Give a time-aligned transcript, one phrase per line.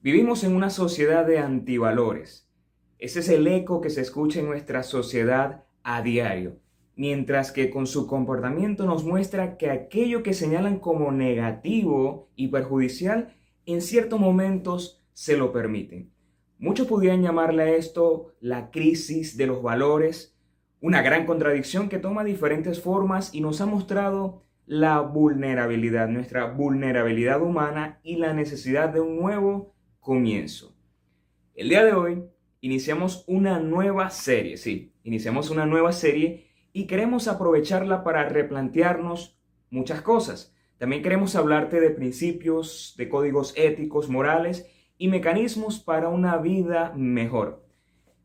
[0.00, 2.48] Vivimos en una sociedad de antivalores.
[3.00, 6.60] Ese es el eco que se escucha en nuestra sociedad a diario,
[6.94, 13.34] mientras que con su comportamiento nos muestra que aquello que señalan como negativo y perjudicial,
[13.66, 16.12] en ciertos momentos se lo permiten.
[16.60, 20.38] Muchos podrían llamarle a esto la crisis de los valores,
[20.80, 27.42] una gran contradicción que toma diferentes formas y nos ha mostrado la vulnerabilidad, nuestra vulnerabilidad
[27.42, 30.74] humana y la necesidad de un nuevo comienzo.
[31.54, 32.24] El día de hoy
[32.60, 39.38] iniciamos una nueva serie, sí, iniciamos una nueva serie y queremos aprovecharla para replantearnos
[39.70, 40.54] muchas cosas.
[40.78, 47.66] También queremos hablarte de principios, de códigos éticos, morales y mecanismos para una vida mejor.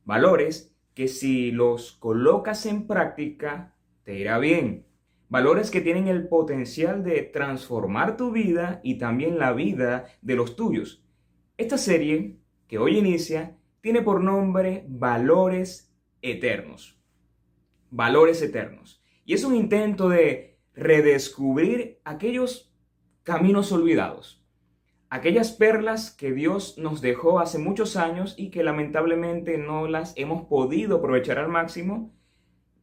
[0.06, 4.86] Valores que si los colocas en práctica te irá bien.
[5.30, 10.56] Valores que tienen el potencial de transformar tu vida y también la vida de los
[10.56, 11.04] tuyos.
[11.56, 17.00] Esta serie, que hoy inicia, tiene por nombre Valores Eternos.
[17.92, 19.04] Valores Eternos.
[19.24, 22.74] Y es un intento de redescubrir aquellos
[23.22, 24.44] caminos olvidados,
[25.12, 30.48] aquellas perlas que Dios nos dejó hace muchos años y que lamentablemente no las hemos
[30.48, 32.16] podido aprovechar al máximo,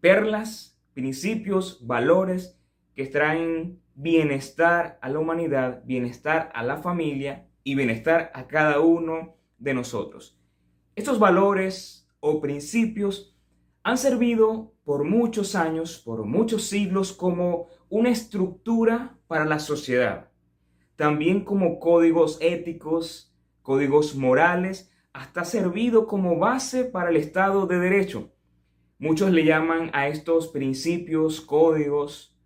[0.00, 2.56] perlas, principios, valores
[2.94, 9.36] que traen bienestar a la humanidad, bienestar a la familia y bienestar a cada uno
[9.58, 10.38] de nosotros.
[10.94, 13.36] Estos valores o principios
[13.82, 20.30] han servido por muchos años, por muchos siglos, como una estructura para la sociedad,
[20.96, 28.32] también como códigos éticos, códigos morales, hasta servido como base para el Estado de Derecho.
[28.98, 32.36] Muchos le llaman a estos principios, códigos,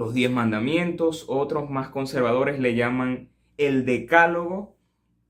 [0.00, 4.78] los diez mandamientos, otros más conservadores le llaman el decálogo,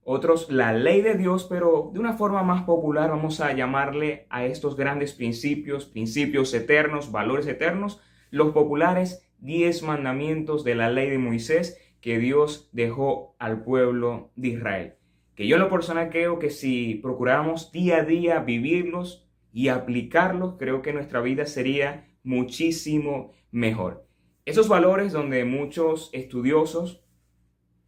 [0.04, 4.44] otros la ley de Dios, pero de una forma más popular vamos a llamarle a
[4.44, 8.00] estos grandes principios, principios eternos, valores eternos,
[8.30, 14.48] los populares diez mandamientos de la ley de Moisés que Dios dejó al pueblo de
[14.50, 14.94] Israel.
[15.34, 20.54] Que yo en lo personal creo que si procuramos día a día vivirlos y aplicarlos,
[20.60, 24.09] creo que nuestra vida sería muchísimo mejor.
[24.50, 27.04] Esos valores donde muchos estudiosos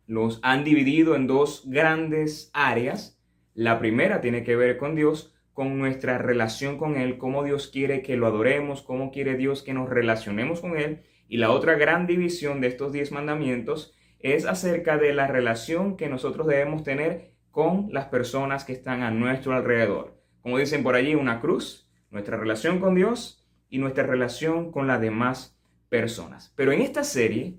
[0.07, 3.21] los han dividido en dos grandes áreas.
[3.53, 8.01] La primera tiene que ver con Dios, con nuestra relación con Él, cómo Dios quiere
[8.03, 11.03] que lo adoremos, cómo quiere Dios que nos relacionemos con Él.
[11.27, 16.09] Y la otra gran división de estos diez mandamientos es acerca de la relación que
[16.09, 20.17] nosotros debemos tener con las personas que están a nuestro alrededor.
[20.43, 25.01] Como dicen por allí, una cruz, nuestra relación con Dios y nuestra relación con las
[25.01, 25.59] demás
[25.93, 26.51] personas.
[26.57, 27.59] Pero en esta serie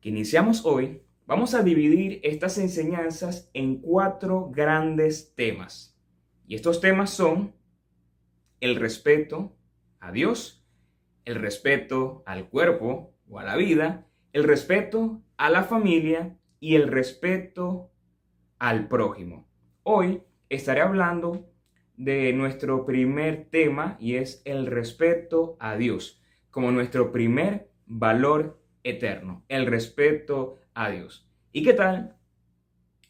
[0.00, 5.96] que iniciamos hoy, vamos a dividir estas enseñanzas en cuatro grandes temas.
[6.48, 7.54] Y estos temas son
[8.58, 9.56] el respeto
[10.00, 10.66] a Dios,
[11.24, 16.88] el respeto al cuerpo o a la vida, el respeto a la familia y el
[16.88, 17.92] respeto
[18.58, 19.48] al prójimo.
[19.84, 21.48] Hoy estaré hablando
[21.96, 26.20] de nuestro primer tema y es el respeto a Dios
[26.54, 31.28] como nuestro primer valor eterno, el respeto a Dios.
[31.50, 32.14] ¿Y qué tal?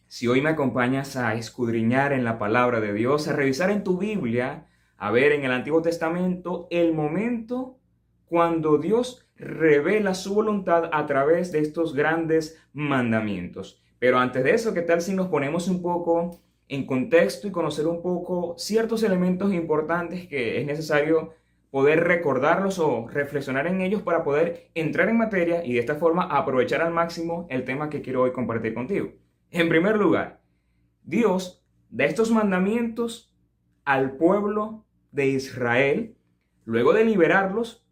[0.07, 3.99] Si hoy me acompañas a escudriñar en la palabra de Dios, a revisar en tu
[3.99, 4.67] Biblia,
[4.97, 7.79] a ver en el Antiguo Testamento el momento
[8.25, 13.85] cuando Dios revela su voluntad a través de estos grandes mandamientos.
[13.99, 17.87] Pero antes de eso, ¿qué tal si nos ponemos un poco en contexto y conocer
[17.89, 21.35] un poco ciertos elementos importantes que es necesario
[21.75, 26.23] poder recordarlos o reflexionar en ellos para poder entrar en materia y de esta forma
[26.23, 29.15] aprovechar al máximo el tema que quiero hoy compartir contigo.
[29.51, 30.41] En primer lugar,
[31.03, 33.35] Dios da estos mandamientos
[33.85, 36.17] al pueblo de Israel
[36.65, 37.85] luego de liberarlos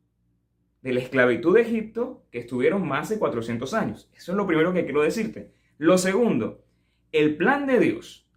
[0.82, 4.08] de la esclavitud de Egipto que estuvieron más de 400 años.
[4.14, 5.54] Eso es lo primero que quiero decirte.
[5.78, 6.62] Lo segundo,
[7.10, 8.28] el plan de Dios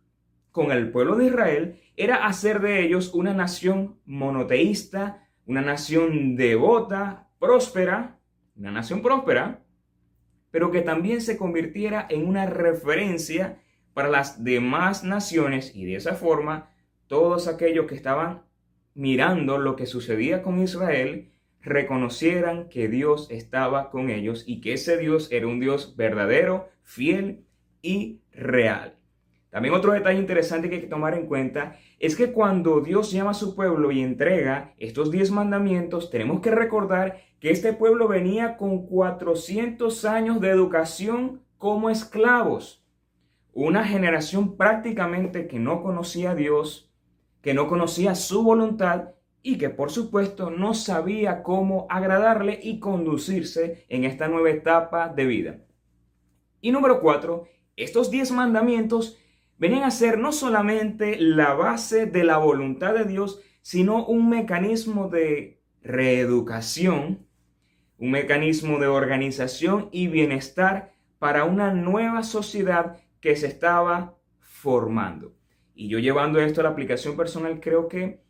[0.50, 7.30] con el pueblo de Israel era hacer de ellos una nación monoteísta, una nación devota,
[7.40, 8.20] próspera,
[8.56, 9.64] una nación próspera,
[10.52, 13.60] pero que también se convirtiera en una referencia
[13.94, 16.70] para las demás naciones y de esa forma
[17.08, 18.44] todos aquellos que estaban
[18.94, 21.32] mirando lo que sucedía con Israel
[21.62, 27.46] reconocieran que Dios estaba con ellos y que ese Dios era un Dios verdadero, fiel
[27.82, 28.98] y real.
[29.56, 33.32] También otro detalle interesante que hay que tomar en cuenta es que cuando Dios llama
[33.32, 38.58] a su pueblo y entrega estos diez mandamientos, tenemos que recordar que este pueblo venía
[38.58, 42.86] con 400 años de educación como esclavos.
[43.54, 46.92] una generación prácticamente que no conocía a Dios,
[47.42, 49.12] que no conocía su voluntad
[49.42, 55.26] y que por supuesto no sabía cómo agradarle y conducirse en esta nueva etapa de
[55.26, 55.60] vida.
[56.60, 57.48] Y número cuatro,
[57.78, 59.18] estos diez mandamientos
[59.58, 65.10] venían a ser no solamente la base de la voluntad de Dios, sino un mecanismo
[65.10, 67.26] de reeducación,
[67.98, 75.34] un mecanismo de organización y bienestar para una nueva sociedad que se estaba formando.
[75.74, 78.22] Y yo llevando esto a la aplicación personal, creo que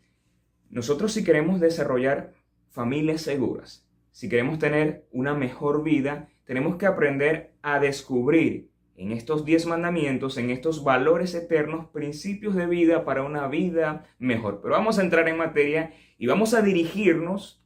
[0.69, 2.33] nosotros si queremos desarrollar
[2.69, 9.45] familias seguras, si queremos tener una mejor vida, tenemos que aprender a descubrir en estos
[9.45, 14.61] diez mandamientos, en estos valores eternos, principios de vida para una vida mejor.
[14.61, 17.63] Pero vamos a entrar en materia y vamos a dirigirnos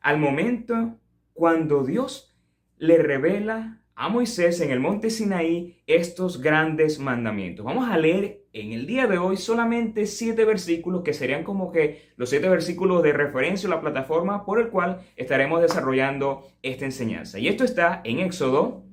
[0.00, 0.98] al momento
[1.32, 2.36] cuando Dios
[2.78, 7.64] le revela a Moisés en el monte Sinaí estos grandes mandamientos.
[7.64, 12.10] Vamos a leer en el día de hoy solamente siete versículos que serían como que
[12.16, 17.38] los siete versículos de referencia a la plataforma por el cual estaremos desarrollando esta enseñanza.
[17.38, 18.84] Y esto está en Éxodo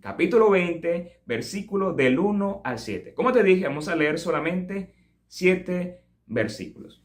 [0.00, 3.14] capítulo 20, versículo del 1 al 7.
[3.14, 4.94] Como te dije, vamos a leer solamente
[5.28, 7.04] siete versículos.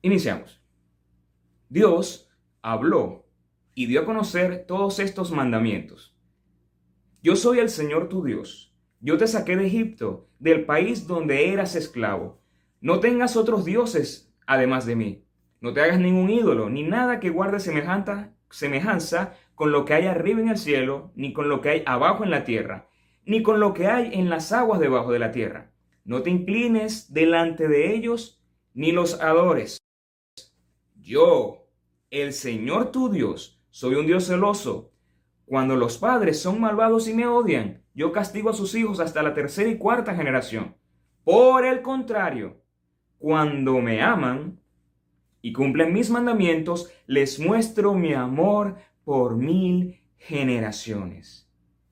[0.00, 0.62] Iniciamos.
[1.68, 2.30] Dios
[2.62, 3.26] habló
[3.74, 6.16] y dio a conocer todos estos mandamientos.
[7.22, 8.74] Yo soy el Señor tu Dios.
[9.00, 12.40] Yo te saqué de Egipto, del país donde eras esclavo.
[12.80, 15.24] No tengas otros dioses además de mí.
[15.60, 20.06] No te hagas ningún ídolo, ni nada que guarde semejanza, semejanza con lo que hay
[20.06, 22.88] arriba en el cielo, ni con lo que hay abajo en la tierra,
[23.24, 25.70] ni con lo que hay en las aguas debajo de la tierra.
[26.04, 28.42] No te inclines delante de ellos,
[28.74, 29.78] ni los adores.
[31.00, 31.68] Yo,
[32.10, 34.90] el Señor tu Dios, soy un Dios celoso.
[35.44, 39.32] Cuando los padres son malvados y me odian, yo castigo a sus hijos hasta la
[39.32, 40.74] tercera y cuarta generación.
[41.22, 42.64] Por el contrario,
[43.18, 44.58] cuando me aman
[45.40, 48.74] y cumplen mis mandamientos, les muestro mi amor
[49.04, 51.48] por mil generaciones.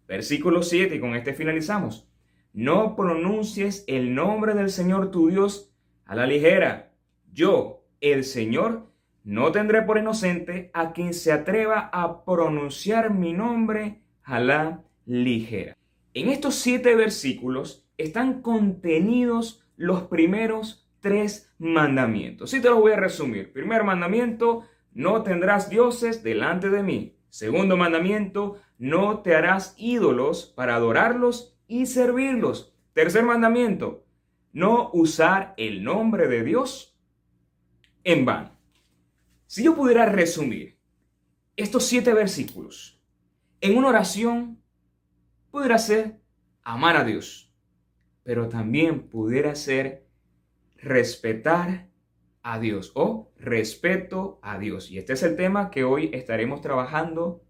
[0.06, 2.08] Versículo 7, y con este finalizamos.
[2.52, 5.72] No pronuncies el nombre del Señor tu Dios
[6.04, 6.92] a la ligera.
[7.32, 8.90] Yo, el Señor,
[9.22, 15.76] no tendré por inocente a quien se atreva a pronunciar mi nombre a la ligera.
[16.14, 22.50] En estos siete versículos están contenidos los primeros tres mandamientos.
[22.50, 23.52] Sí te los voy a resumir.
[23.52, 27.16] Primer mandamiento, no tendrás dioses delante de mí.
[27.28, 32.74] Segundo mandamiento, no te harás ídolos para adorarlos y servirlos.
[32.92, 34.04] Tercer mandamiento,
[34.52, 36.98] no usar el nombre de Dios
[38.02, 38.58] en vano.
[39.46, 40.78] Si yo pudiera resumir
[41.56, 43.00] estos siete versículos
[43.60, 44.62] en una oración,
[45.50, 46.20] pudiera ser
[46.62, 47.52] amar a Dios,
[48.22, 50.06] pero también pudiera ser
[50.76, 51.89] respetar
[52.42, 54.90] a Dios o respeto a Dios.
[54.90, 57.42] Y este es el tema que hoy estaremos trabajando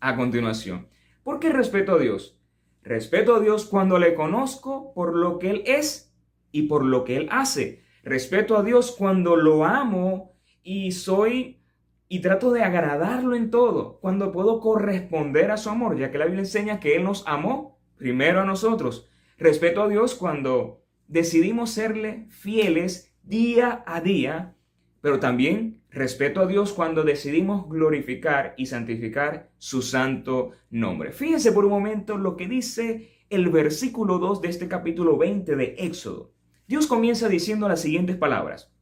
[0.00, 0.88] a continuación.
[1.22, 2.38] ¿Por qué respeto a Dios?
[2.82, 6.14] Respeto a Dios cuando le conozco por lo que Él es
[6.50, 7.82] y por lo que Él hace.
[8.02, 11.60] Respeto a Dios cuando lo amo y soy
[12.08, 16.24] y trato de agradarlo en todo, cuando puedo corresponder a su amor, ya que la
[16.24, 19.08] Biblia enseña que Él nos amó primero a nosotros.
[19.38, 24.56] Respeto a Dios cuando decidimos serle fieles día a día,
[25.00, 31.12] pero también respeto a Dios cuando decidimos glorificar y santificar su santo nombre.
[31.12, 35.74] Fíjense por un momento lo que dice el versículo 2 de este capítulo 20 de
[35.78, 36.32] Éxodo.
[36.66, 38.72] Dios comienza diciendo las siguientes palabras.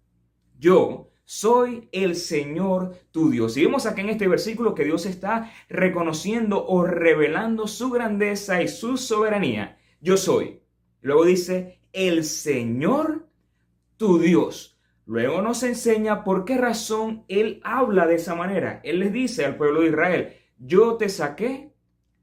[0.58, 3.56] Yo soy el Señor tu Dios.
[3.56, 8.68] Y vemos aquí en este versículo que Dios está reconociendo o revelando su grandeza y
[8.68, 9.78] su soberanía.
[10.00, 10.62] Yo soy.
[11.02, 13.27] Luego dice, el Señor
[13.98, 14.80] tu Dios.
[15.04, 18.80] Luego nos enseña por qué razón Él habla de esa manera.
[18.84, 21.74] Él les dice al pueblo de Israel, yo te saqué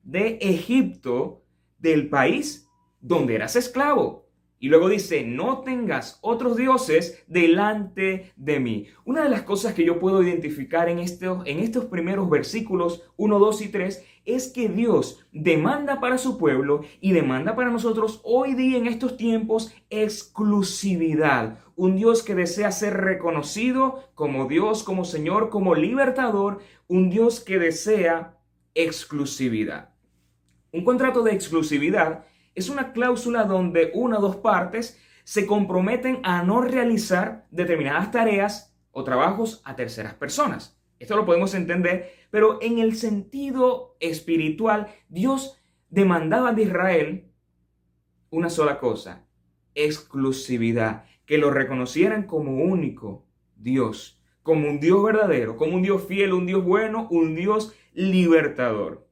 [0.04, 1.44] de Egipto,
[1.78, 2.68] del país
[3.00, 4.25] donde eras esclavo.
[4.60, 8.88] Y luego dice, no tengas otros dioses delante de mí.
[9.04, 13.38] Una de las cosas que yo puedo identificar en estos, en estos primeros versículos 1,
[13.40, 18.56] 2 y 3 es que Dios demanda para su pueblo y demanda para nosotros hoy
[18.56, 21.60] día en estos tiempos exclusividad.
[21.76, 26.60] Un Dios que desea ser reconocido como Dios, como Señor, como libertador.
[26.88, 28.38] Un Dios que desea
[28.74, 29.90] exclusividad.
[30.72, 36.44] Un contrato de exclusividad es una cláusula donde una o dos partes se comprometen a
[36.44, 40.80] no realizar determinadas tareas o trabajos a terceras personas.
[41.00, 47.32] Esto lo podemos entender, pero en el sentido espiritual, Dios demandaba de Israel
[48.30, 49.26] una sola cosa,
[49.74, 56.34] exclusividad, que lo reconocieran como único Dios, como un Dios verdadero, como un Dios fiel,
[56.34, 59.08] un Dios bueno, un Dios libertador.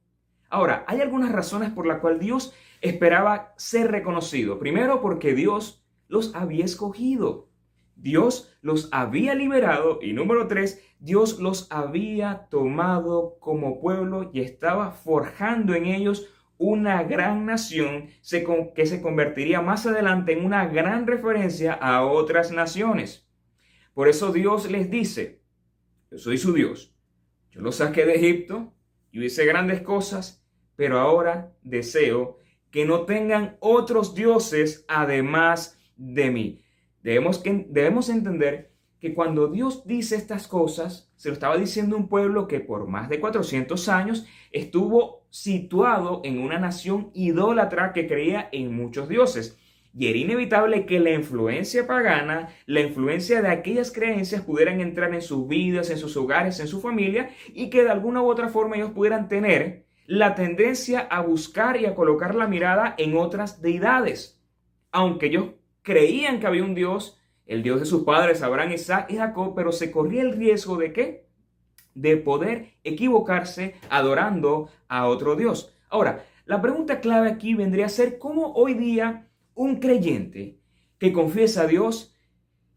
[0.49, 4.59] Ahora, hay algunas razones por las cuales Dios esperaba ser reconocido.
[4.59, 7.49] Primero, porque Dios los había escogido.
[7.95, 9.99] Dios los había liberado.
[10.01, 17.03] Y número tres, Dios los había tomado como pueblo y estaba forjando en ellos una
[17.03, 18.09] gran nación
[18.75, 23.27] que se convertiría más adelante en una gran referencia a otras naciones.
[23.93, 25.41] Por eso Dios les dice,
[26.11, 26.95] yo soy su Dios,
[27.51, 28.73] yo los saqué de Egipto,
[29.11, 30.43] yo hice grandes cosas,
[30.75, 32.39] pero ahora deseo
[32.73, 36.63] que no tengan otros dioses además de mí.
[37.03, 42.09] Debemos, que, debemos entender que cuando Dios dice estas cosas, se lo estaba diciendo un
[42.09, 48.49] pueblo que por más de 400 años estuvo situado en una nación idólatra que creía
[48.51, 49.59] en muchos dioses.
[49.95, 55.21] Y era inevitable que la influencia pagana, la influencia de aquellas creencias pudieran entrar en
[55.21, 58.77] sus vidas, en sus hogares, en su familia y que de alguna u otra forma
[58.77, 64.41] ellos pudieran tener la tendencia a buscar y a colocar la mirada en otras deidades.
[64.91, 69.17] Aunque ellos creían que había un Dios, el Dios de sus padres, Abraham, Isaac y
[69.17, 71.27] Jacob, pero se corría el riesgo de qué?
[71.93, 75.73] De poder equivocarse adorando a otro Dios.
[75.89, 80.59] Ahora, la pregunta clave aquí vendría a ser cómo hoy día un creyente
[80.97, 82.15] que confiesa a Dios,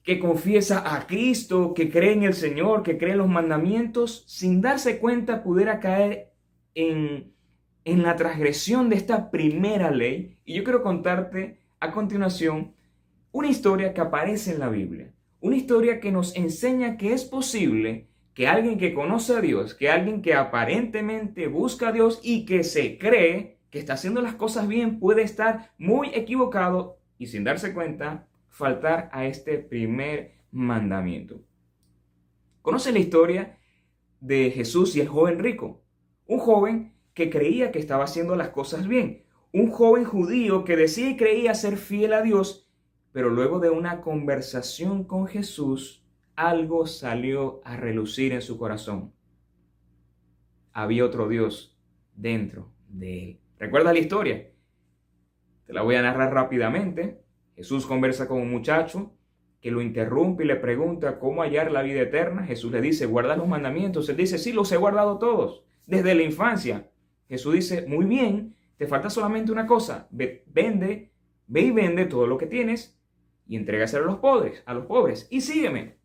[0.03, 4.61] que confiesa a Cristo, que cree en el Señor, que cree en los mandamientos, sin
[4.61, 6.36] darse cuenta pudiera caer
[6.77, 7.35] en,
[7.85, 10.39] la transgresión de esta primera ley.
[10.45, 12.75] Y yo quiero contarte a continuación
[13.33, 18.09] una historia que aparece en la Biblia, una historia que nos enseña que es posible
[18.35, 22.65] que alguien que conoce a Dios, que alguien que aparentemente busca a Dios y que
[22.65, 27.73] se cree que está haciendo las cosas bien, puede estar muy equivocado y sin darse
[27.73, 31.41] cuenta faltar a este primer mandamiento.
[32.63, 33.59] ¿Conoce la historia
[34.21, 35.86] de Jesús y el joven rico?
[36.27, 39.25] Un joven que creía que estaba haciendo las cosas bien.
[39.53, 42.69] Un joven judío que decía y creía ser fiel a Dios,
[43.13, 46.05] pero luego de una conversación con Jesús,
[46.35, 49.13] algo salió a relucir en su corazón.
[50.73, 51.79] Había otro Dios
[52.15, 53.41] dentro de él.
[53.59, 54.51] ¿Recuerda la historia?
[55.67, 57.23] Te la voy a narrar rápidamente.
[57.55, 59.15] Jesús conversa con un muchacho
[59.61, 62.45] que lo interrumpe y le pregunta cómo hallar la vida eterna.
[62.45, 64.09] Jesús le dice, guarda los mandamientos.
[64.09, 66.91] Él dice, sí, los he guardado todos, desde la infancia.
[67.29, 70.09] Jesús dice, muy bien, te falta solamente una cosa.
[70.11, 71.13] vende,
[71.47, 72.99] ve y vende todo lo que tienes
[73.49, 75.97] y entrégaselo a los pobres, a los pobres, y sígueme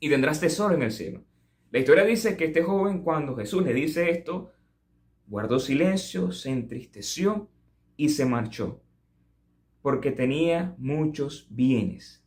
[0.00, 1.22] y tendrás tesoro en el cielo.
[1.70, 4.52] La historia dice que este joven cuando Jesús le dice esto,
[5.26, 7.48] guardó silencio, se entristeció
[7.96, 8.82] y se marchó,
[9.80, 12.24] porque tenía muchos bienes.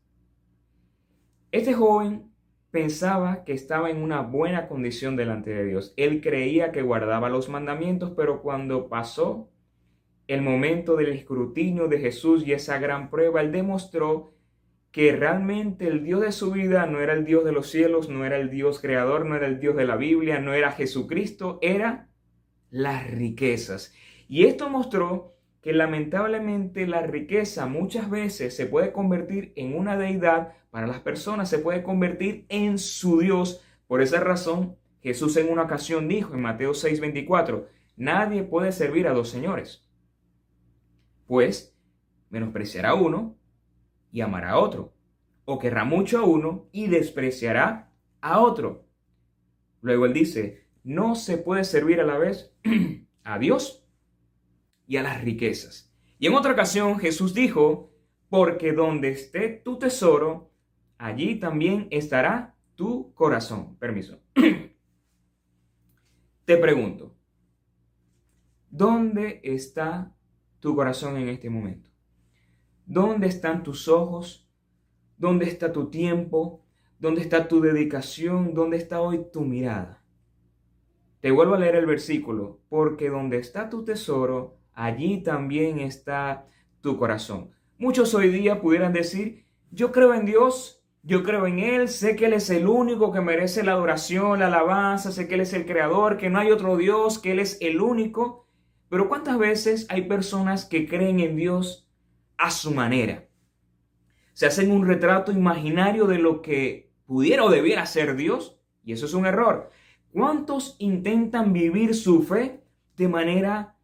[1.52, 2.32] Este joven
[2.76, 5.94] pensaba que estaba en una buena condición delante de Dios.
[5.96, 9.50] Él creía que guardaba los mandamientos, pero cuando pasó
[10.28, 14.34] el momento del escrutinio de Jesús y esa gran prueba, él demostró
[14.92, 18.26] que realmente el Dios de su vida no era el Dios de los cielos, no
[18.26, 22.10] era el Dios creador, no era el Dios de la Biblia, no era Jesucristo, era
[22.72, 23.94] las riquezas.
[24.28, 30.52] Y esto mostró que lamentablemente la riqueza muchas veces se puede convertir en una deidad
[30.76, 33.64] para las personas, se puede convertir en su Dios.
[33.88, 39.14] Por esa razón, Jesús en una ocasión dijo en Mateo 6:24, nadie puede servir a
[39.14, 39.88] dos señores,
[41.28, 41.74] pues
[42.30, 43.38] menospreciará a uno
[44.12, 44.94] y amará a otro,
[45.46, 48.86] o querrá mucho a uno y despreciará a otro.
[49.80, 52.54] Luego él dice, no se puede servir a la vez
[53.24, 53.88] a Dios
[54.88, 55.90] y a las riquezas.
[56.20, 57.94] Y en otra ocasión Jesús dijo,
[58.28, 60.52] porque donde esté tu tesoro,
[60.98, 63.76] allí también estará tu corazón.
[63.78, 64.20] Permiso.
[66.46, 67.16] Te pregunto,
[68.70, 70.16] ¿dónde está
[70.60, 71.90] tu corazón en este momento?
[72.86, 74.48] ¿Dónde están tus ojos?
[75.18, 76.64] ¿Dónde está tu tiempo?
[77.00, 78.54] ¿Dónde está tu dedicación?
[78.54, 80.04] ¿Dónde está hoy tu mirada?
[81.20, 86.46] Te vuelvo a leer el versículo, porque donde está tu tesoro, allí también está
[86.82, 87.52] tu corazón.
[87.80, 92.26] Muchos hoy día pudieran decir, yo creo en Dios, yo creo en Él, sé que
[92.26, 95.66] Él es el único que merece la adoración, la alabanza, sé que Él es el
[95.66, 98.48] creador, que no hay otro Dios, que Él es el único.
[98.90, 101.86] Pero ¿cuántas veces hay personas que creen en Dios
[102.38, 103.28] a su manera.
[104.34, 109.06] Se hacen un retrato imaginario de lo que pudiera o debiera ser Dios, y eso
[109.06, 109.70] es un error.
[110.12, 112.62] ¿Cuántos intentan vivir su fe
[112.98, 113.76] de manera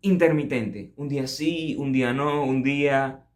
[0.00, 0.92] intermitente.
[0.96, 3.27] Un día sí, un día no, un día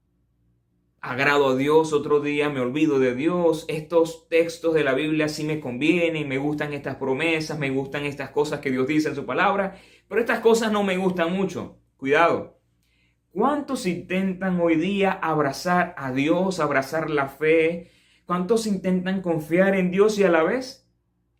[1.03, 3.65] agrado a Dios, otro día me olvido de Dios.
[3.67, 8.31] Estos textos de la Biblia sí me convienen, me gustan estas promesas, me gustan estas
[8.31, 9.77] cosas que Dios dice en su palabra,
[10.09, 11.81] pero estas cosas no me gustan mucho.
[11.97, 12.61] Cuidado.
[13.33, 17.91] ¿Cuántos intentan hoy día abrazar a Dios, abrazar la fe?
[18.25, 20.89] ¿Cuántos intentan confiar en Dios y a la vez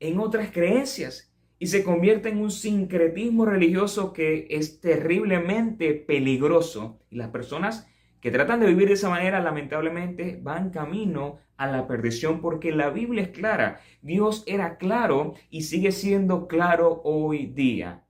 [0.01, 1.33] en otras creencias?
[1.61, 6.99] Y se convierte en un sincretismo religioso que es terriblemente peligroso.
[7.11, 7.87] Y las personas
[8.23, 12.89] que tratan de vivir de esa manera, lamentablemente, van camino a la perdición porque la
[12.89, 13.81] Biblia es clara.
[14.01, 18.05] Dios era claro y sigue siendo claro hoy día.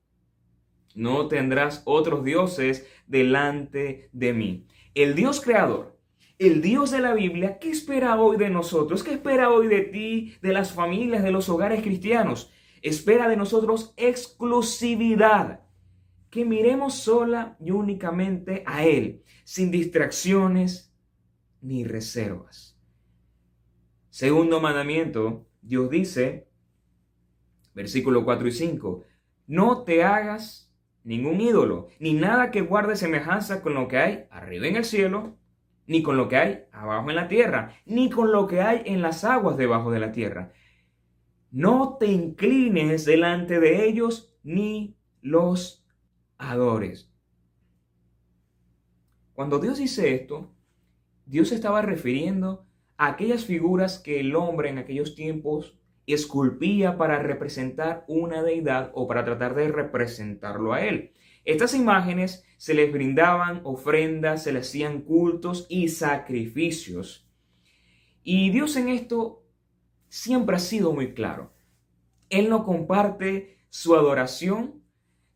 [0.95, 4.67] No tendrás otros dioses delante de mí.
[4.95, 5.99] El Dios creador,
[6.39, 9.03] el Dios de la Biblia, ¿qué espera hoy de nosotros?
[9.03, 12.53] ¿Qué espera hoy de ti, de las familias, de los hogares cristianos?
[12.83, 15.62] Espera de nosotros exclusividad,
[16.33, 20.97] que miremos sola y únicamente a Él, sin distracciones
[21.61, 22.81] ni reservas.
[24.09, 26.49] Segundo mandamiento, Dios dice,
[27.75, 29.05] versículo 4 y 5,
[29.47, 30.73] no te hagas
[31.05, 35.37] ningún ídolo, ni nada que guarde semejanza con lo que hay arriba en el cielo,
[35.87, 39.03] ni con lo que hay abajo en la tierra, ni con lo que hay en
[39.03, 40.51] las aguas debajo de la tierra.
[41.51, 45.82] No te inclines delante de ellos, ni los
[46.51, 47.11] adores.
[49.35, 50.53] Cuando Dios dice esto,
[51.27, 58.05] Dios estaba refiriendo a aquellas figuras que el hombre en aquellos tiempos esculpía para representar
[58.09, 61.13] una deidad o para tratar de representarlo a él.
[61.45, 67.29] Estas imágenes se les brindaban ofrendas, se les hacían cultos y sacrificios.
[68.23, 69.45] Y Dios en esto
[70.09, 71.53] siempre ha sido muy claro.
[72.31, 74.82] Él no comparte su adoración,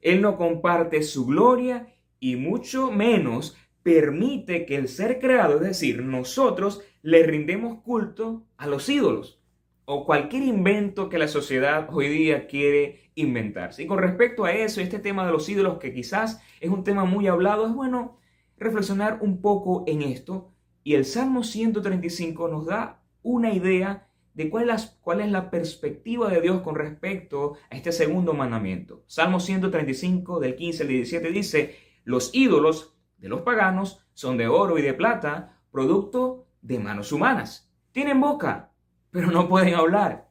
[0.07, 6.01] Él no comparte su gloria y mucho menos permite que el ser creado, es decir,
[6.01, 9.42] nosotros, le rindemos culto a los ídolos
[9.85, 13.83] o cualquier invento que la sociedad hoy día quiere inventarse.
[13.83, 17.05] Y con respecto a eso, este tema de los ídolos, que quizás es un tema
[17.05, 18.21] muy hablado, es bueno
[18.59, 20.53] reflexionar un poco en esto.
[20.85, 24.06] Y el Salmo 135 nos da una idea
[24.37, 29.03] de cuál es, cuál es la perspectiva de Dios con respecto a este segundo mandamiento.
[29.07, 34.77] Salmo 135 del 15 al 17 dice, los ídolos de los paganos son de oro
[34.77, 37.72] y de plata, producto de manos humanas.
[37.92, 38.72] Tienen boca,
[39.11, 40.29] pero no pueden hablar.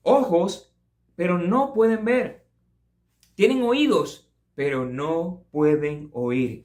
[0.00, 0.74] Ojos,
[1.16, 2.46] pero no pueden ver.
[3.34, 6.64] Tienen oídos, pero no pueden oír.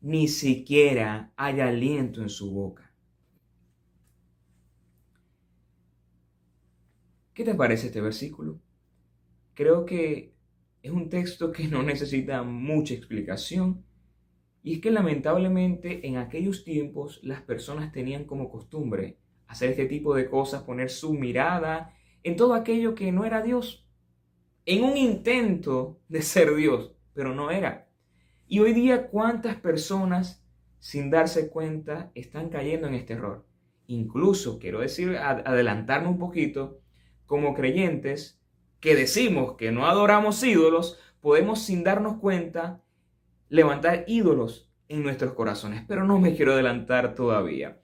[0.00, 2.87] Ni siquiera hay aliento en su boca.
[7.38, 8.58] ¿Qué te parece este versículo?
[9.54, 10.34] Creo que
[10.82, 13.84] es un texto que no necesita mucha explicación.
[14.64, 20.16] Y es que lamentablemente en aquellos tiempos las personas tenían como costumbre hacer este tipo
[20.16, 23.88] de cosas, poner su mirada en todo aquello que no era Dios,
[24.66, 27.88] en un intento de ser Dios, pero no era.
[28.48, 30.44] Y hoy día, ¿cuántas personas,
[30.80, 33.46] sin darse cuenta, están cayendo en este error?
[33.86, 36.80] Incluso, quiero decir, adelantarme un poquito,
[37.28, 38.40] como creyentes
[38.80, 42.82] que decimos que no adoramos ídolos, podemos sin darnos cuenta
[43.48, 45.84] levantar ídolos en nuestros corazones.
[45.86, 47.78] Pero no me quiero adelantar todavía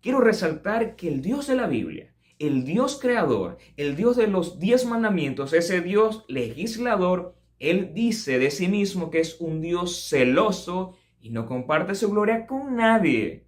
[0.00, 4.58] quiero resaltar que el Dios de la Biblia, el Dios creador, el Dios de los
[4.58, 10.96] diez mandamientos, ese Dios legislador, Él dice de sí mismo que es un Dios celoso
[11.20, 13.46] y no comparte su gloria con nadie.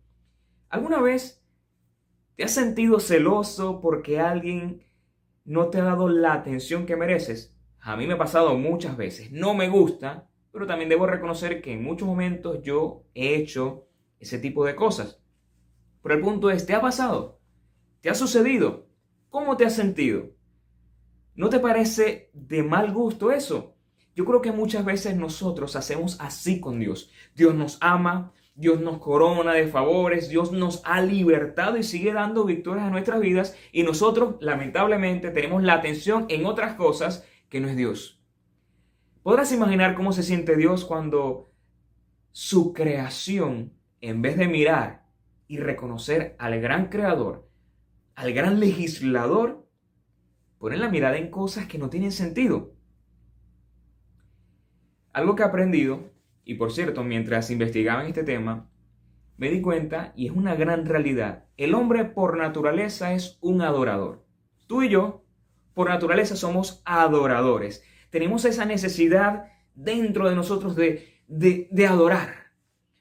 [0.68, 1.42] ¿Alguna vez
[2.36, 4.82] te has sentido celoso porque alguien
[5.44, 7.54] no te ha dado la atención que mereces?
[7.80, 9.32] A mí me ha pasado muchas veces.
[9.32, 13.86] No me gusta, pero también debo reconocer que en muchos momentos yo he hecho
[14.20, 15.20] ese tipo de cosas.
[16.02, 17.40] Pero el punto es, ¿te ha pasado?
[18.00, 18.86] ¿Te ha sucedido?
[19.30, 20.30] ¿Cómo te has sentido?
[21.34, 23.74] ¿No te parece de mal gusto eso?
[24.14, 27.10] Yo creo que muchas veces nosotros hacemos así con Dios.
[27.34, 32.44] Dios nos ama, Dios nos corona de favores, Dios nos ha libertado y sigue dando
[32.44, 37.68] victorias a nuestras vidas y nosotros lamentablemente tenemos la atención en otras cosas que no
[37.68, 38.20] es Dios.
[39.22, 41.50] ¿Podrás imaginar cómo se siente Dios cuando
[42.30, 45.06] su creación, en vez de mirar
[45.46, 47.48] y reconocer al gran creador,
[48.14, 49.66] al gran legislador,
[50.58, 52.74] ponen la mirada en cosas que no tienen sentido.
[55.12, 56.11] Algo que he aprendido,
[56.44, 58.68] y por cierto, mientras investigaba en este tema,
[59.36, 64.24] me di cuenta, y es una gran realidad, el hombre por naturaleza es un adorador.
[64.66, 65.24] Tú y yo,
[65.74, 67.84] por naturaleza, somos adoradores.
[68.10, 72.52] Tenemos esa necesidad dentro de nosotros de, de, adorar,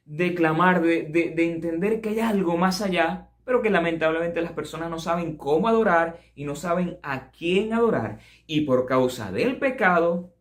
[0.06, 4.89] de clamar, de, de entender que hay algo más allá, pero que lamentablemente las personas
[4.89, 8.19] no saben cómo adorar y no saben a quién adorar.
[8.47, 10.34] Y por causa del pecado,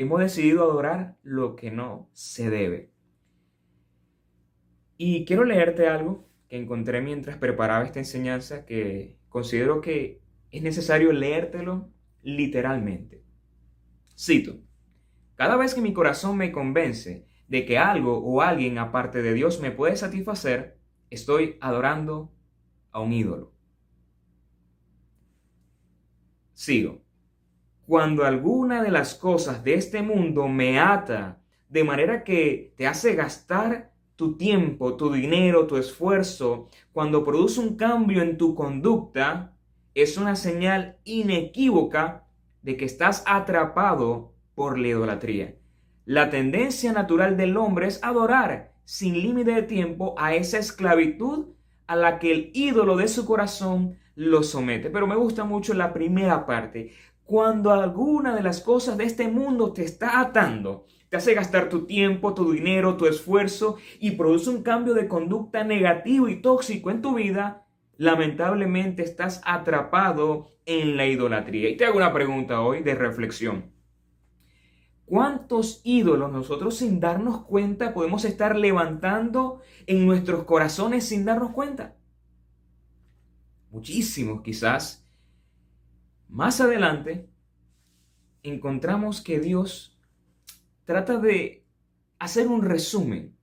[0.00, 2.90] hemos decidido adorar lo que no se debe.
[4.96, 11.12] Y quiero leerte algo que encontré mientras preparaba esta enseñanza que considero que es necesario
[11.12, 11.90] leértelo
[12.22, 13.22] literalmente.
[14.18, 14.60] Cito,
[15.34, 19.60] cada vez que mi corazón me convence de que algo o alguien aparte de Dios
[19.60, 20.78] me puede satisfacer,
[21.10, 22.32] estoy adorando
[22.90, 23.52] a un ídolo.
[26.54, 27.02] Sigo.
[27.90, 33.16] Cuando alguna de las cosas de este mundo me ata de manera que te hace
[33.16, 39.56] gastar tu tiempo, tu dinero, tu esfuerzo, cuando produce un cambio en tu conducta,
[39.92, 42.28] es una señal inequívoca
[42.62, 45.56] de que estás atrapado por la idolatría.
[46.04, 51.46] La tendencia natural del hombre es adorar sin límite de tiempo a esa esclavitud
[51.88, 54.90] a la que el ídolo de su corazón lo somete.
[54.90, 56.92] Pero me gusta mucho la primera parte.
[57.30, 61.86] Cuando alguna de las cosas de este mundo te está atando, te hace gastar tu
[61.86, 67.02] tiempo, tu dinero, tu esfuerzo y produce un cambio de conducta negativo y tóxico en
[67.02, 71.68] tu vida, lamentablemente estás atrapado en la idolatría.
[71.68, 73.70] Y te hago una pregunta hoy de reflexión.
[75.04, 81.94] ¿Cuántos ídolos nosotros sin darnos cuenta podemos estar levantando en nuestros corazones sin darnos cuenta?
[83.70, 84.99] Muchísimos quizás.
[86.30, 87.28] Más adelante
[88.44, 89.98] encontramos que Dios
[90.84, 91.66] trata de
[92.20, 93.36] hacer un resumen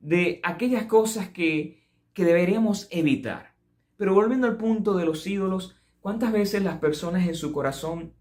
[0.00, 3.54] de aquellas cosas que, que deberíamos evitar.
[3.96, 8.12] Pero volviendo al punto de los ídolos, ¿cuántas veces las personas en su corazón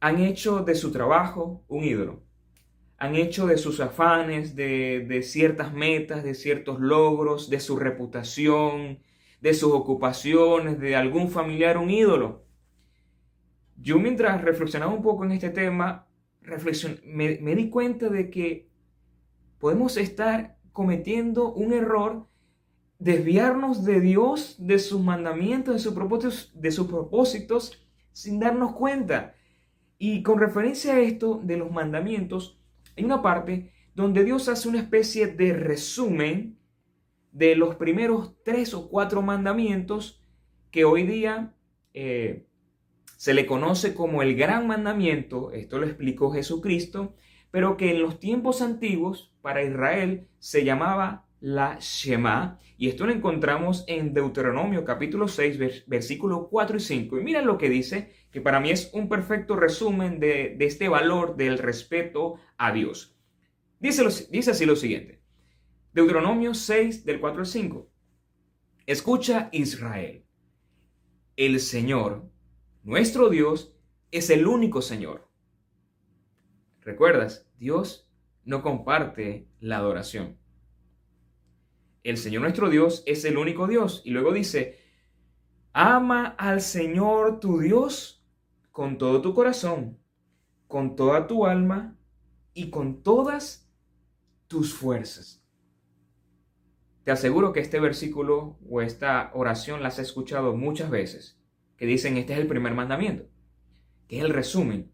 [0.00, 2.22] han hecho de su trabajo un ídolo?
[2.98, 8.98] Han hecho de sus afanes, de, de ciertas metas, de ciertos logros, de su reputación,
[9.40, 12.44] de sus ocupaciones, de algún familiar un ídolo.
[13.76, 16.08] Yo mientras reflexionaba un poco en este tema,
[17.04, 18.70] me, me di cuenta de que
[19.58, 22.26] podemos estar cometiendo un error,
[22.98, 29.34] desviarnos de Dios, de sus mandamientos, de sus propósitos, de sus propósitos sin darnos cuenta.
[29.98, 32.58] Y con referencia a esto de los mandamientos,
[32.96, 36.58] hay una parte donde Dios hace una especie de resumen
[37.36, 40.22] de los primeros tres o cuatro mandamientos
[40.70, 41.54] que hoy día
[41.92, 42.46] eh,
[43.18, 47.14] se le conoce como el gran mandamiento, esto lo explicó Jesucristo,
[47.50, 53.12] pero que en los tiempos antiguos para Israel se llamaba la Shema, y esto lo
[53.12, 57.18] encontramos en Deuteronomio capítulo 6, versículos 4 y 5.
[57.18, 61.36] Y mira lo que dice, que para mí es un perfecto resumen de, este valor
[61.36, 63.18] del respeto a Dios.
[63.78, 65.15] Dice, dice así lo siguiente,
[65.96, 67.88] Deuteronomio 6 del 4 al 5.
[68.84, 70.26] Escucha Israel,
[71.36, 72.30] el Señor,
[72.82, 73.74] nuestro Dios
[74.10, 75.26] es el único Señor.
[76.82, 77.48] ¿Recuerdas?
[77.56, 78.10] Dios
[78.44, 80.36] no comparte la adoración.
[82.04, 84.02] El Señor nuestro Dios es el único Dios.
[84.04, 84.78] Y luego dice,
[85.72, 88.22] ama al Señor tu Dios
[88.70, 89.98] con todo tu corazón,
[90.66, 91.96] con toda tu alma
[92.52, 93.66] y con todas
[94.46, 95.45] tus fuerzas.
[97.06, 101.40] Te aseguro que este versículo o esta oración la has escuchado muchas veces
[101.76, 103.28] que dicen este es el primer mandamiento,
[104.08, 104.90] que es el resumen,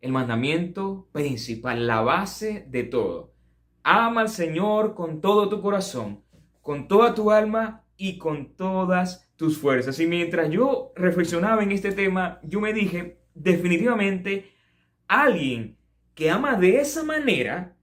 [0.00, 3.34] el mandamiento principal, la base de todo.
[3.82, 6.22] Ama al Señor con todo tu corazón,
[6.62, 9.98] con toda tu alma y con todas tus fuerzas.
[9.98, 14.52] Y mientras yo reflexionaba en este tema, yo me dije, definitivamente,
[15.08, 15.76] alguien
[16.14, 17.76] que ama de esa manera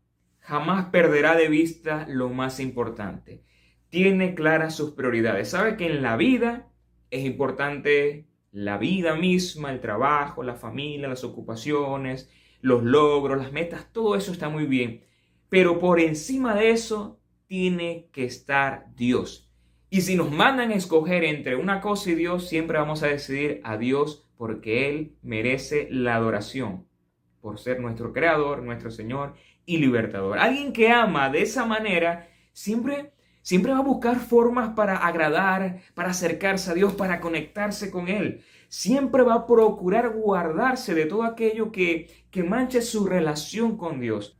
[0.47, 3.43] jamás perderá de vista lo más importante.
[3.89, 5.49] Tiene claras sus prioridades.
[5.49, 6.69] Sabe que en la vida
[7.11, 12.29] es importante la vida misma, el trabajo, la familia, las ocupaciones,
[12.61, 15.03] los logros, las metas, todo eso está muy bien.
[15.49, 19.51] Pero por encima de eso tiene que estar Dios.
[19.89, 23.77] Y si nos mandan escoger entre una cosa y Dios, siempre vamos a decidir a
[23.77, 26.87] Dios porque Él merece la adoración
[27.41, 29.35] por ser nuestro creador, nuestro Señor
[29.67, 30.39] y libertador.
[30.39, 33.13] Alguien que ama de esa manera siempre
[33.47, 38.41] Siempre va a buscar formas para agradar, para acercarse a Dios, para conectarse con Él.
[38.67, 44.37] Siempre va a procurar guardarse de todo aquello que, que manche su relación con Dios.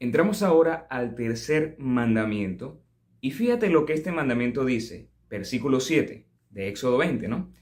[0.00, 2.82] Entramos ahora al tercer mandamiento.
[3.20, 7.52] Y fíjate lo que este mandamiento dice, versículo 7 de Éxodo 20, ¿no?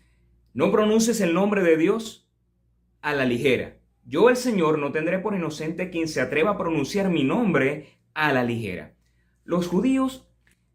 [0.55, 2.27] No pronuncies el nombre de Dios
[3.03, 3.74] a la ligera.
[4.07, 8.33] Yo, el Señor, no tendré por inocente quien se atreva a pronunciar mi nombre a
[8.33, 8.93] la ligera.
[9.45, 10.29] Los judíos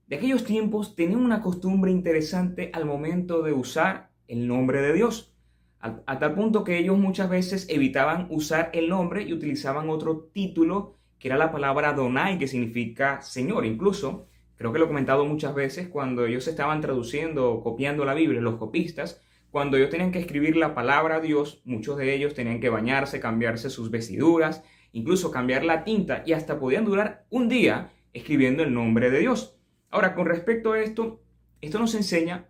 [0.08, 5.32] de aquellos tiempos tenían una costumbre interesante al momento de usar el nombre de Dios,
[5.80, 10.96] a, tal punto que ellos muchas veces evitaban usar el nombre y utilizaban otro título
[11.20, 13.65] que era la palabra Donai, que significa Señor.
[13.65, 18.13] Incluso, creo que lo he comentado muchas veces, cuando ellos estaban traduciendo o copiando la
[18.13, 22.59] Biblia, los copistas, cuando ellos tenían que escribir la palabra Dios, muchos de ellos tenían
[22.59, 27.91] que bañarse, cambiarse sus vestiduras, incluso cambiar la tinta y hasta podían durar un día
[28.13, 29.57] escribiendo el nombre de Dios.
[29.89, 31.21] Ahora, con respecto a esto,
[31.62, 32.49] esto nos enseña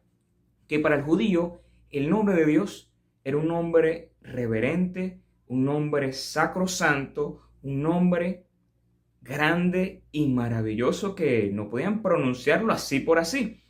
[0.67, 7.41] que para el judío el nombre de Dios era un nombre reverente, un nombre sacrosanto,
[7.63, 8.45] un nombre
[9.21, 13.62] grande y maravilloso que no podían pronunciarlo así por así.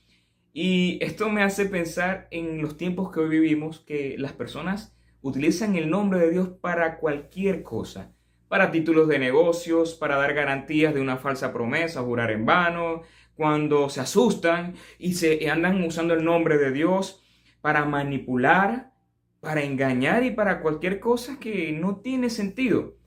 [0.54, 5.76] Y esto me hace pensar en los tiempos que hoy vivimos, que las personas utilizan
[5.76, 8.14] el nombre de Dios para cualquier cosa,
[8.48, 13.04] para títulos de negocios, para dar garantías de una falsa promesa, jurar en vano,
[13.36, 17.24] cuando se asustan y se andan usando el nombre de Dios
[17.62, 18.92] para manipular,
[19.40, 22.98] para engañar y para cualquier cosa que no tiene sentido.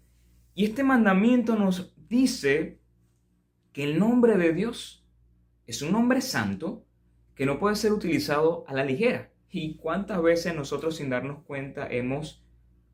[0.55, 2.81] Y este mandamiento nos dice
[3.73, 5.07] que el nombre de Dios
[5.67, 6.87] es un nombre santo
[7.35, 9.31] que no puede ser utilizado a la ligera.
[9.51, 12.45] ¿Y cuántas veces nosotros sin darnos cuenta hemos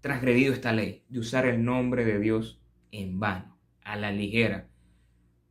[0.00, 4.68] transgredido esta ley de usar el nombre de Dios en vano, a la ligera?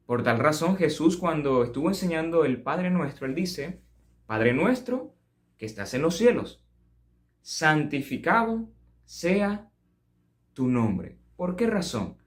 [0.06, 3.82] Por tal razón Jesús cuando estuvo enseñando el Padre Nuestro, él dice,
[4.26, 5.14] Padre Nuestro
[5.58, 6.64] que estás en los cielos,
[7.42, 8.70] santificado
[9.06, 9.70] sea
[10.54, 11.18] tu nombre.
[11.36, 12.18] ¿Por qué razón?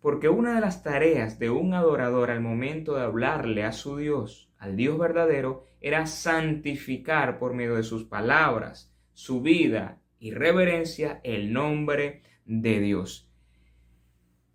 [0.00, 4.49] Porque una de las tareas de un adorador al momento de hablarle a su Dios,
[4.60, 11.52] al Dios verdadero, era santificar por medio de sus palabras, su vida y reverencia el
[11.52, 13.28] nombre de Dios.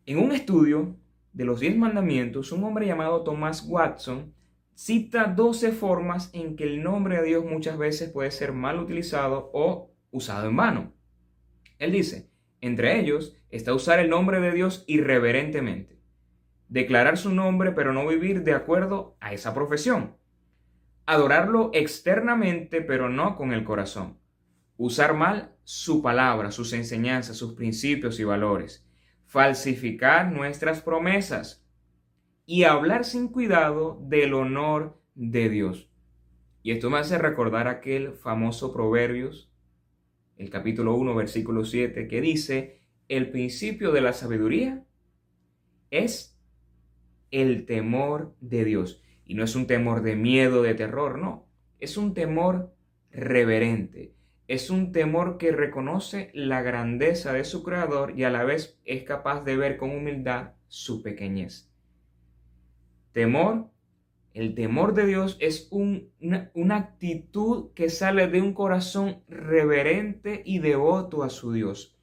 [0.05, 0.95] En un estudio
[1.33, 4.33] de los diez mandamientos, un hombre llamado Thomas Watson
[4.75, 9.49] cita 12 formas en que el nombre de Dios muchas veces puede ser mal utilizado
[9.53, 10.93] o usado en vano.
[11.79, 12.29] Él dice,
[12.61, 15.94] entre ellos está usar el nombre de Dios irreverentemente,
[16.69, 20.17] declarar su nombre pero no vivir de acuerdo a esa profesión,
[21.05, 24.17] adorarlo externamente pero no con el corazón,
[24.77, 28.85] usar mal su palabra, sus enseñanzas, sus principios y valores,
[29.25, 31.61] falsificar nuestras promesas.
[32.47, 35.89] Y hablar sin cuidado del honor de Dios.
[36.61, 39.51] Y esto me hace recordar aquel famoso Proverbios,
[40.37, 44.85] el capítulo 1, versículo 7, que dice, el principio de la sabiduría
[45.89, 46.34] es
[47.35, 49.01] el temor de Dios.
[49.25, 51.45] Y no es un temor de miedo, de terror, no.
[51.79, 52.73] Es un temor
[53.11, 54.13] reverente.
[54.47, 59.03] Es un temor que reconoce la grandeza de su creador y a la vez es
[59.03, 61.69] capaz de ver con humildad su pequeñez.
[63.11, 63.69] Temor,
[64.33, 70.59] el temor de Dios es una, una actitud que sale de un corazón reverente y
[70.59, 71.97] devoto a su Dios.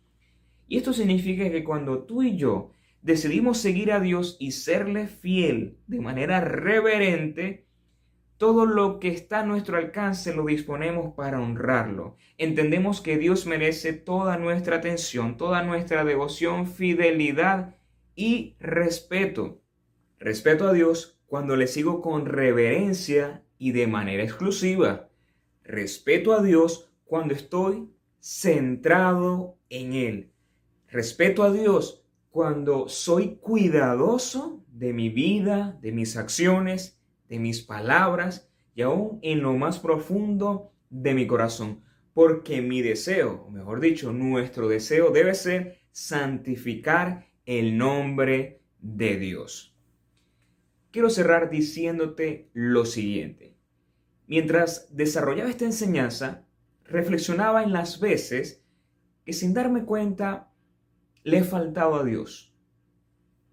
[0.69, 5.77] Y esto significa que cuando tú y yo decidimos seguir a Dios y serle fiel
[5.87, 7.67] de manera reverente,
[8.39, 12.17] todo lo que está a nuestro alcance lo disponemos para honrarlo.
[12.39, 17.77] Entendemos que Dios merece toda nuestra atención, toda nuestra devoción, fidelidad
[18.17, 19.61] y respeto.
[20.19, 25.09] Respeto a Dios cuando le sigo con reverencia y de manera exclusiva.
[25.63, 30.33] Respeto a Dios cuando estoy centrado en Él.
[30.89, 32.02] Respeto a Dios
[32.33, 39.43] cuando soy cuidadoso de mi vida, de mis acciones, de mis palabras y aún en
[39.43, 41.83] lo más profundo de mi corazón.
[42.15, 49.77] Porque mi deseo, o mejor dicho, nuestro deseo debe ser santificar el nombre de Dios.
[50.91, 53.57] Quiero cerrar diciéndote lo siguiente.
[54.27, 56.47] Mientras desarrollaba esta enseñanza,
[56.85, 58.65] reflexionaba en las veces
[59.27, 60.52] que sin darme cuenta
[61.25, 62.53] le he faltado a Dios.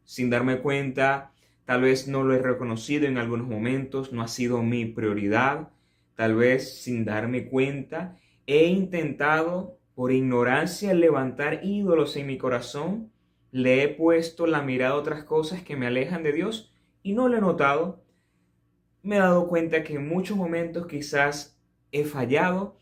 [0.03, 1.33] Sin darme cuenta,
[1.65, 5.69] tal vez no lo he reconocido en algunos momentos, no ha sido mi prioridad,
[6.15, 13.11] tal vez sin darme cuenta, he intentado por ignorancia levantar ídolos en mi corazón,
[13.51, 17.27] le he puesto la mirada a otras cosas que me alejan de Dios y no
[17.27, 18.03] lo he notado.
[19.03, 21.59] Me he dado cuenta que en muchos momentos quizás
[21.91, 22.77] he fallado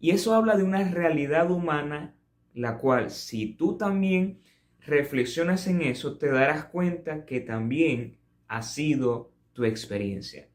[0.00, 2.14] y eso habla de una realidad humana
[2.54, 4.40] la cual si tú también
[4.80, 10.48] reflexionas en eso, te darás cuenta que también ha sido tu experiencia.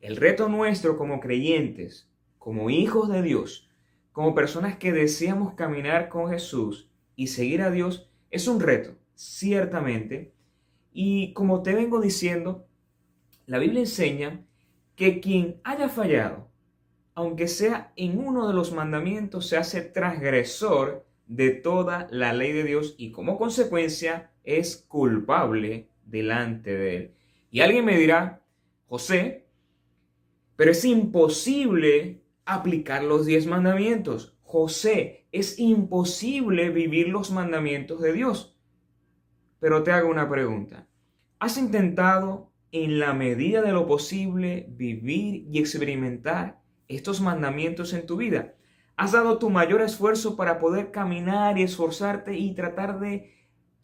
[0.00, 3.68] El reto nuestro como creyentes, como hijos de Dios,
[4.12, 10.34] como personas que deseamos caminar con Jesús, y seguir a Dios es un reto, ciertamente.
[10.92, 12.68] Y como te vengo diciendo,
[13.46, 14.44] la Biblia enseña
[14.94, 16.50] que quien haya fallado,
[17.14, 22.64] aunque sea en uno de los mandamientos, se hace transgresor de toda la ley de
[22.64, 27.14] Dios y como consecuencia es culpable delante de él.
[27.50, 28.42] Y alguien me dirá,
[28.86, 29.46] José,
[30.56, 34.38] pero es imposible aplicar los diez mandamientos.
[34.42, 38.56] José, es imposible vivir los mandamientos de Dios.
[39.58, 40.88] Pero te hago una pregunta.
[41.38, 48.16] ¿Has intentado en la medida de lo posible vivir y experimentar estos mandamientos en tu
[48.16, 48.55] vida?
[48.96, 53.34] ¿Has dado tu mayor esfuerzo para poder caminar y esforzarte y tratar de,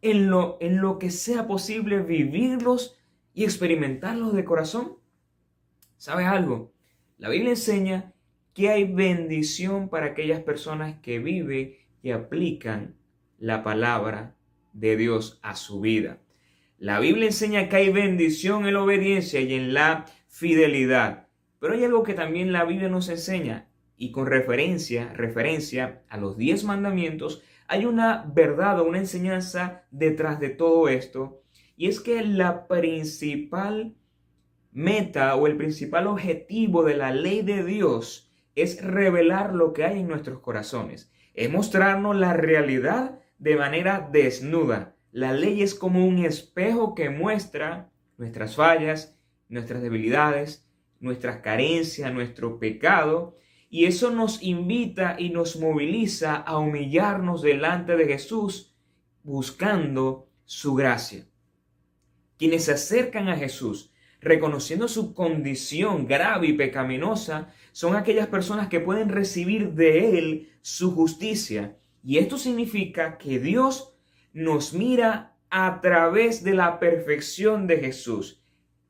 [0.01, 2.99] en lo, en lo que sea posible, vivirlos
[3.35, 4.97] y experimentarlos de corazón?
[5.99, 6.73] ¿Sabes algo?
[7.19, 8.15] La Biblia enseña
[8.55, 12.97] que hay bendición para aquellas personas que viven y aplican
[13.39, 14.35] la palabra
[14.73, 16.21] de Dios a su vida.
[16.79, 21.29] La Biblia enseña que hay bendición en la obediencia y en la fidelidad.
[21.61, 23.69] Pero hay algo que también la Biblia nos enseña
[24.03, 30.41] y con referencia, referencia a los diez mandamientos, hay una verdad o una enseñanza detrás
[30.41, 31.45] de todo esto.
[31.77, 33.95] Y es que la principal
[34.73, 40.01] meta o el principal objetivo de la ley de Dios es revelar lo que hay
[40.01, 44.97] en nuestros corazones, es mostrarnos la realidad de manera desnuda.
[45.13, 49.17] La ley es como un espejo que muestra nuestras fallas,
[49.49, 53.37] nuestras debilidades, nuestras carencias, nuestro pecado,
[53.73, 58.75] y eso nos invita y nos moviliza a humillarnos delante de Jesús
[59.23, 61.27] buscando su gracia.
[62.37, 68.79] Quienes se acercan a Jesús reconociendo su condición grave y pecaminosa, son aquellas personas que
[68.79, 71.79] pueden recibir de Él su justicia.
[72.05, 73.97] Y esto significa que Dios
[74.35, 78.45] nos mira a través de la perfección de Jesús.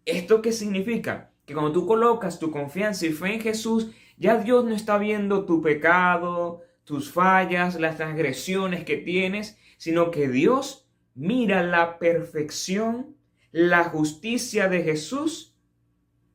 [0.07, 1.31] ¿Esto qué significa?
[1.47, 5.45] Que cuando tú colocas tu confianza y fe en Jesús, ya Dios no está viendo
[5.45, 13.17] tu pecado, tus fallas, las transgresiones que tienes, sino que Dios mira la perfección
[13.51, 15.57] la justicia de Jesús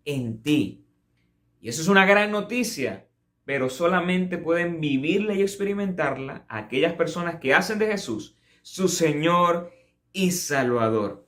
[0.03, 0.85] en ti.
[1.61, 3.07] Y eso es una gran noticia,
[3.45, 9.71] pero solamente pueden vivirla y experimentarla aquellas personas que hacen de Jesús su Señor
[10.11, 11.25] y Salvador.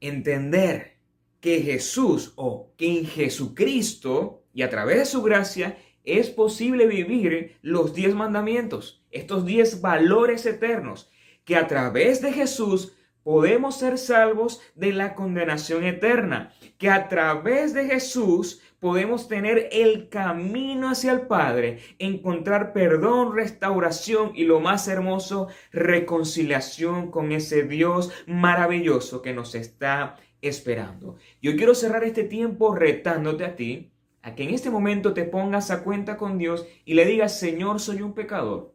[0.00, 0.96] Entender
[1.40, 7.58] que Jesús o que en Jesucristo y a través de su gracia es posible vivir
[7.60, 11.10] los diez mandamientos, estos diez valores eternos,
[11.44, 17.74] que a través de Jesús podemos ser salvos de la condenación eterna, que a través
[17.74, 24.88] de Jesús podemos tener el camino hacia el Padre, encontrar perdón, restauración y lo más
[24.88, 31.16] hermoso, reconciliación con ese Dios maravilloso que nos está esperando.
[31.42, 33.92] Yo quiero cerrar este tiempo retándote a ti,
[34.26, 37.80] a que en este momento te pongas a cuenta con Dios y le digas, Señor,
[37.80, 38.74] soy un pecador.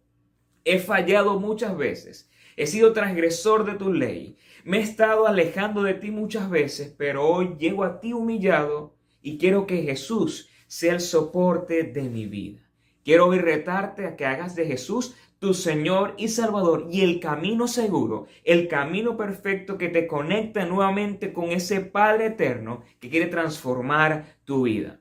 [0.63, 4.37] He fallado muchas veces He sido transgresor de tu ley.
[4.63, 9.37] Me he estado alejando de ti muchas veces, pero hoy llego a ti humillado y
[9.37, 12.61] quiero que Jesús sea el soporte de mi vida.
[13.03, 17.67] Quiero hoy retarte a que hagas de Jesús tu Señor y Salvador y el camino
[17.67, 24.37] seguro, el camino perfecto que te conecta nuevamente con ese Padre eterno que quiere transformar
[24.45, 25.00] tu vida.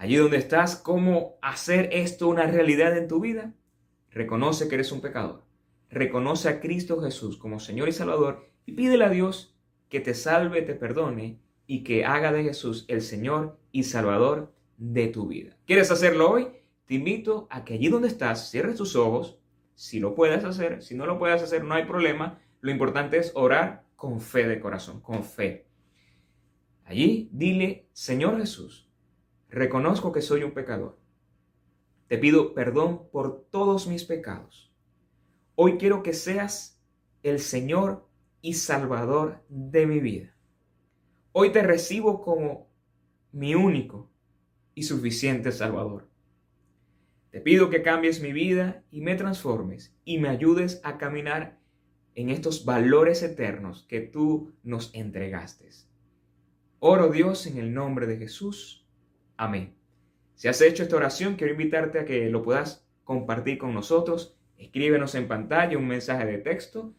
[0.00, 3.54] Allí donde estás, ¿cómo hacer esto una realidad en tu vida?
[4.10, 5.44] Reconoce que eres un pecador
[5.90, 9.56] reconoce a Cristo Jesús como Señor y Salvador y pídele a Dios
[9.88, 15.08] que te salve, te perdone y que haga de Jesús el Señor y Salvador de
[15.08, 15.56] tu vida.
[15.66, 16.48] ¿Quieres hacerlo hoy?
[16.86, 19.38] Te invito a que allí donde estás cierres tus ojos,
[19.74, 23.32] si lo puedes hacer, si no lo puedes hacer no hay problema, lo importante es
[23.34, 25.66] orar con fe de corazón, con fe.
[26.84, 28.89] Allí dile, Señor Jesús,
[29.50, 30.98] reconozco que soy un pecador.
[32.08, 34.70] Te pido perdón por todos mis pecados
[35.62, 36.80] Hoy quiero que seas
[37.22, 38.08] el Señor
[38.40, 40.34] y Salvador de mi vida.
[41.32, 42.70] Hoy te recibo como
[43.30, 44.10] mi único
[44.74, 46.08] y suficiente Salvador.
[47.30, 51.60] Te pido que cambies mi vida y me transformes y me ayudes a caminar
[52.14, 55.68] en estos valores eternos que tú nos entregaste.
[56.78, 58.79] Oro Dios en el nombre de Jesús.
[59.40, 59.74] Amén.
[60.34, 65.14] Si has hecho esta oración, quiero invitarte a que lo puedas compartir con nosotros Escríbenos
[65.14, 66.92] en pantalla un mensaje de texto.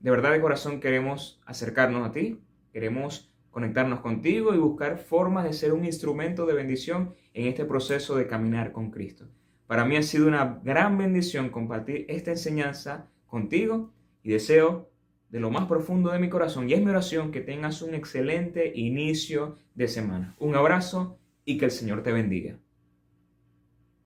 [0.00, 2.38] De verdad de corazón queremos acercarnos a ti,
[2.74, 8.16] queremos conectarnos contigo y buscar formas de ser un instrumento de bendición en este proceso
[8.16, 9.26] de caminar con Cristo.
[9.66, 13.90] Para mí ha sido una gran bendición compartir esta enseñanza contigo
[14.22, 14.90] y deseo
[15.30, 18.72] de lo más profundo de mi corazón y es mi oración que tengas un excelente
[18.74, 20.34] inicio de semana.
[20.38, 22.58] Un abrazo y que el Señor te bendiga.